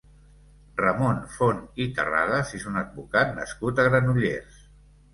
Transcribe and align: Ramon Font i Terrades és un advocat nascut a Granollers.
Ramon 0.79 1.19
Font 1.35 1.61
i 1.87 1.87
Terrades 2.01 2.57
és 2.63 2.67
un 2.73 2.83
advocat 2.85 3.39
nascut 3.39 3.87
a 3.89 3.91
Granollers. 3.93 4.63